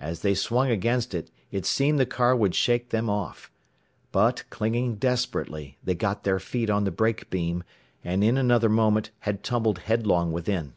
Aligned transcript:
As 0.00 0.22
they 0.22 0.32
swung 0.32 0.70
against 0.70 1.12
it, 1.12 1.30
it 1.50 1.66
seemed 1.66 1.98
the 2.00 2.06
car 2.06 2.34
would 2.34 2.54
shake 2.54 2.88
them 2.88 3.10
off. 3.10 3.50
But 4.10 4.44
clinging 4.48 4.94
desperately, 4.94 5.76
they 5.84 5.94
got 5.94 6.24
their 6.24 6.38
feet 6.38 6.70
on 6.70 6.84
the 6.84 6.90
brake 6.90 7.28
beam, 7.28 7.62
and 8.02 8.24
in 8.24 8.38
another 8.38 8.70
moment 8.70 9.10
had 9.18 9.42
tumbled 9.44 9.80
headlong 9.80 10.32
within. 10.32 10.72